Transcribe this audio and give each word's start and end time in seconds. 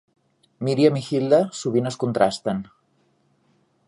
Miriam 0.69 0.95
i 1.01 1.03
Hilda 1.09 1.41
sovint 1.59 1.89
es 1.91 1.99
contrasten. 2.05 2.65